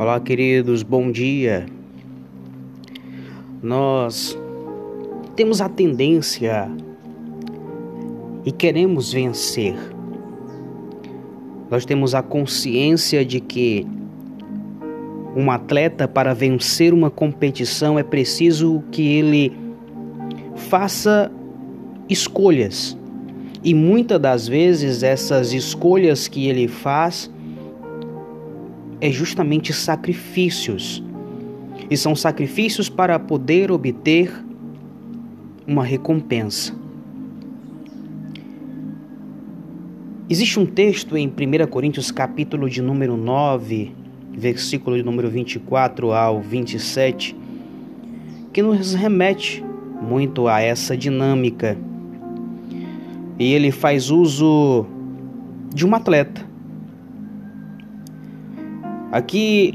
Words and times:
Olá, 0.00 0.20
queridos, 0.20 0.84
bom 0.84 1.10
dia. 1.10 1.66
Nós 3.60 4.38
temos 5.34 5.60
a 5.60 5.68
tendência 5.68 6.70
e 8.46 8.52
queremos 8.52 9.12
vencer. 9.12 9.74
Nós 11.68 11.84
temos 11.84 12.14
a 12.14 12.22
consciência 12.22 13.24
de 13.24 13.40
que 13.40 13.84
um 15.34 15.50
atleta, 15.50 16.06
para 16.06 16.32
vencer 16.32 16.94
uma 16.94 17.10
competição, 17.10 17.98
é 17.98 18.04
preciso 18.04 18.84
que 18.92 19.02
ele 19.02 19.52
faça 20.54 21.28
escolhas. 22.08 22.96
E 23.64 23.74
muitas 23.74 24.20
das 24.20 24.46
vezes 24.46 25.02
essas 25.02 25.52
escolhas 25.52 26.28
que 26.28 26.46
ele 26.46 26.68
faz 26.68 27.28
é 29.00 29.10
justamente 29.10 29.72
sacrifícios. 29.72 31.02
E 31.90 31.96
são 31.96 32.14
sacrifícios 32.14 32.88
para 32.88 33.18
poder 33.18 33.70
obter 33.70 34.32
uma 35.66 35.84
recompensa. 35.84 36.76
Existe 40.28 40.60
um 40.60 40.66
texto 40.66 41.16
em 41.16 41.26
1 41.26 41.66
Coríntios 41.68 42.10
capítulo 42.10 42.68
de 42.68 42.82
número 42.82 43.16
9, 43.16 43.92
versículo 44.32 44.96
de 44.96 45.02
número 45.02 45.30
24 45.30 46.12
ao 46.12 46.40
27, 46.40 47.34
que 48.52 48.60
nos 48.60 48.92
remete 48.92 49.64
muito 50.02 50.46
a 50.46 50.60
essa 50.60 50.96
dinâmica. 50.96 51.78
E 53.38 53.52
ele 53.52 53.70
faz 53.70 54.10
uso 54.10 54.84
de 55.72 55.86
um 55.86 55.94
atleta 55.94 56.47
Aqui, 59.10 59.72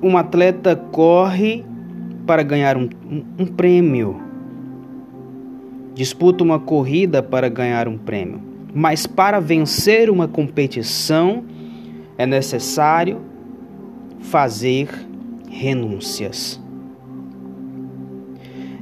um 0.00 0.16
atleta 0.16 0.76
corre 0.76 1.64
para 2.24 2.44
ganhar 2.44 2.76
um, 2.76 2.88
um, 3.36 3.46
prêmio, 3.46 4.20
disputa 5.92 6.44
uma 6.44 6.60
corrida 6.60 7.20
para 7.20 7.48
ganhar 7.48 7.88
um 7.88 7.98
prêmio, 7.98 8.40
mas 8.72 9.08
para 9.08 9.40
vencer 9.40 10.08
uma 10.08 10.28
competição 10.28 11.44
é 12.16 12.24
necessário 12.24 13.20
fazer 14.20 14.88
renúncias. 15.50 16.60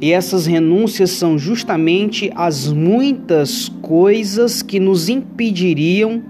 E 0.00 0.12
essas 0.12 0.46
renúncias 0.46 1.10
são 1.10 1.38
justamente 1.38 2.30
as 2.34 2.72
muitas 2.72 3.68
coisas 3.68 4.62
que 4.62 4.80
nos 4.80 5.08
impediriam 5.08 6.22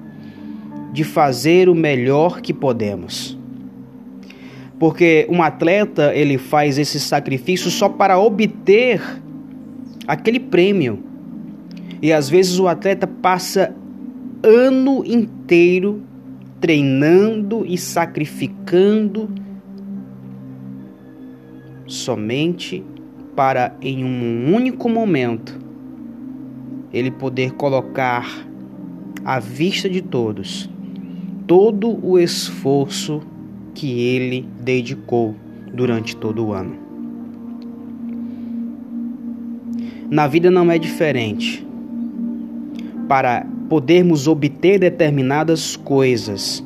de 0.98 1.04
fazer 1.04 1.68
o 1.68 1.76
melhor 1.76 2.40
que 2.40 2.52
podemos. 2.52 3.38
Porque 4.80 5.28
um 5.30 5.40
atleta, 5.40 6.12
ele 6.12 6.36
faz 6.36 6.76
esse 6.76 6.98
sacrifício 6.98 7.70
só 7.70 7.88
para 7.88 8.18
obter 8.18 9.00
aquele 10.08 10.40
prêmio. 10.40 10.98
E 12.02 12.12
às 12.12 12.28
vezes 12.28 12.58
o 12.58 12.66
atleta 12.66 13.06
passa 13.06 13.72
ano 14.42 15.04
inteiro 15.06 16.02
treinando 16.60 17.64
e 17.64 17.78
sacrificando 17.78 19.30
somente 21.86 22.82
para 23.36 23.76
em 23.80 24.04
um 24.04 24.52
único 24.52 24.88
momento 24.88 25.60
ele 26.92 27.12
poder 27.12 27.52
colocar 27.52 28.48
à 29.24 29.38
vista 29.38 29.88
de 29.88 30.02
todos 30.02 30.68
todo 31.48 31.98
o 32.06 32.18
esforço 32.18 33.22
que 33.74 34.00
ele 34.02 34.46
dedicou 34.60 35.34
durante 35.72 36.14
todo 36.14 36.44
o 36.44 36.52
ano. 36.52 36.76
Na 40.10 40.26
vida 40.26 40.50
não 40.50 40.70
é 40.70 40.78
diferente. 40.78 41.66
Para 43.08 43.46
podermos 43.66 44.28
obter 44.28 44.78
determinadas 44.78 45.74
coisas, 45.74 46.62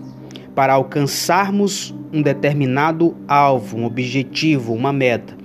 para 0.53 0.73
alcançarmos 0.73 1.95
um 2.13 2.21
determinado 2.21 3.15
alvo, 3.29 3.77
um 3.79 3.85
objetivo, 3.85 4.75
uma 4.75 4.93
meta, 4.93 5.37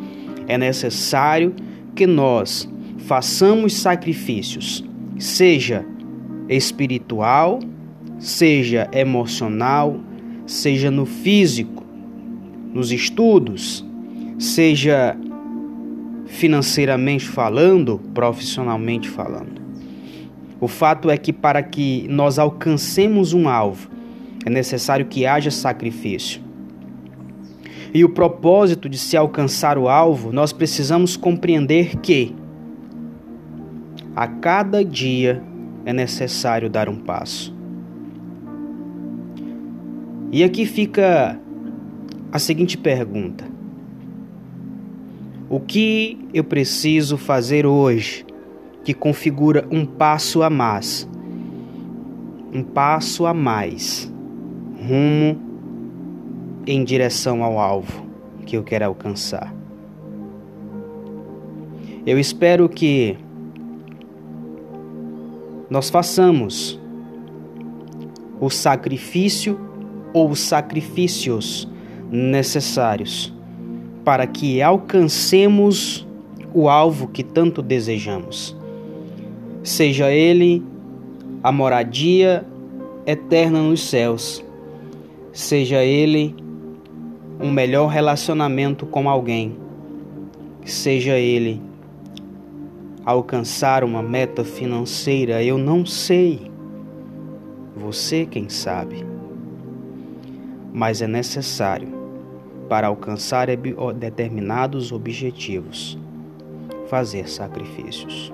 é 0.48 0.58
necessário 0.58 1.54
que 1.96 2.08
nós 2.08 2.68
façamos 2.98 3.74
sacrifícios, 3.74 4.84
seja 5.20 5.86
espiritual, 6.50 7.60
seja 8.20 8.90
emocional, 8.92 10.00
seja 10.46 10.90
no 10.90 11.06
físico, 11.06 11.86
nos 12.74 12.92
estudos, 12.92 13.86
seja 14.38 15.18
financeiramente 16.28 17.28
falando, 17.28 18.00
profissionalmente 18.14 19.10
falando. 19.10 19.62
O 20.60 20.68
fato 20.68 21.10
é 21.10 21.18
que 21.18 21.32
para 21.32 21.62
que 21.62 22.08
nós 22.10 22.40
alcancemos 22.40 23.34
um 23.34 23.48
alvo, 23.48 23.90
é 24.46 24.50
necessário 24.50 25.06
que 25.06 25.26
haja 25.26 25.52
sacrifício. 25.52 26.42
E 27.94 28.04
o 28.04 28.10
propósito 28.10 28.90
de 28.90 28.98
se 28.98 29.16
alcançar 29.16 29.78
o 29.78 29.88
alvo, 29.88 30.32
nós 30.32 30.52
precisamos 30.52 31.16
compreender 31.16 31.98
que 31.98 32.36
a 34.16 34.28
cada 34.28 34.84
dia 34.84 35.42
é 35.86 35.94
necessário 35.94 36.70
dar 36.70 36.90
um 36.90 36.96
passo. 36.96 37.57
E 40.38 40.44
aqui 40.44 40.68
fica 40.68 41.42
a 42.32 42.38
seguinte 42.38 42.78
pergunta: 42.78 43.44
O 45.50 45.60
que 45.60 46.30
eu 46.32 46.44
preciso 46.44 47.18
fazer 47.18 47.66
hoje 47.66 48.24
que 48.84 48.94
configura 48.94 49.68
um 49.72 49.84
passo 49.84 50.44
a 50.44 50.50
mais? 50.52 51.10
Um 52.54 52.62
passo 52.62 53.26
a 53.26 53.34
mais 53.34 54.14
rumo 54.88 55.42
em 56.68 56.84
direção 56.84 57.44
ao 57.44 57.58
alvo 57.58 58.06
que 58.46 58.56
eu 58.56 58.64
quero 58.64 58.86
alcançar. 58.86 59.52
Eu 62.06 62.20
espero 62.20 62.70
que 62.70 63.18
nós 65.68 65.90
façamos 65.90 66.80
o 68.40 68.52
sacrifício 68.52 69.66
ou 70.14 70.36
sacrifícios 70.36 71.68
necessários 72.12 73.34
para 74.04 74.26
que 74.26 74.62
alcancemos 74.62 76.08
o 76.54 76.70
alvo 76.70 77.10
que 77.10 77.24
tanto 77.24 77.62
desejamos. 77.62 78.56
Seja 79.64 80.10
ele 80.12 80.64
a 81.44 81.52
moradia 81.52 82.46
eterna 83.06 83.62
nos 83.62 83.90
céus, 83.90 84.44
seja 85.34 85.84
ele 85.84 86.34
um 87.40 87.52
melhor 87.52 87.88
relacionamento 87.88 88.86
com 88.86 89.10
alguém, 89.10 89.58
seja 90.64 91.18
ele 91.18 91.62
alcançar 93.06 93.84
uma 93.84 94.02
meta 94.02 94.44
financeira, 94.44 95.44
eu 95.44 95.58
não 95.58 95.86
sei. 95.86 96.50
Você 97.76 98.26
quem 98.26 98.50
sabe 98.50 99.17
mas 100.78 101.02
é 101.02 101.08
necessário 101.08 101.88
para 102.70 102.86
alcançar 102.86 103.48
determinados 103.98 104.92
objetivos 104.92 105.98
fazer 106.86 107.28
sacrifícios. 107.28 108.32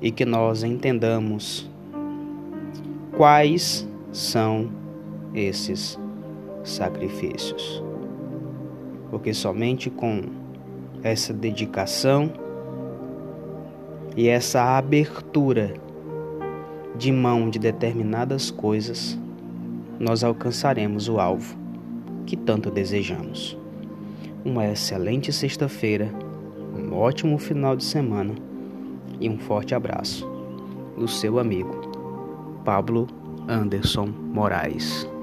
E 0.00 0.12
que 0.12 0.24
nós 0.24 0.62
entendamos 0.62 1.68
quais 3.16 3.84
são 4.12 4.70
esses 5.34 5.98
sacrifícios. 6.62 7.82
Porque 9.10 9.34
somente 9.34 9.90
com 9.90 10.22
essa 11.02 11.32
dedicação 11.34 12.32
e 14.16 14.28
essa 14.28 14.78
abertura 14.78 15.74
de 16.96 17.10
mão 17.10 17.50
de 17.50 17.58
determinadas 17.58 18.52
coisas 18.52 19.18
nós 19.98 20.24
alcançaremos 20.24 21.08
o 21.08 21.18
alvo 21.18 21.56
que 22.26 22.36
tanto 22.36 22.70
desejamos. 22.70 23.56
Uma 24.44 24.66
excelente 24.66 25.32
sexta-feira, 25.32 26.12
um 26.76 26.94
ótimo 26.94 27.38
final 27.38 27.76
de 27.76 27.84
semana 27.84 28.34
e 29.20 29.28
um 29.28 29.38
forte 29.38 29.74
abraço 29.74 30.28
do 30.96 31.08
seu 31.08 31.38
amigo 31.38 32.62
Pablo 32.64 33.06
Anderson 33.48 34.06
Moraes. 34.06 35.13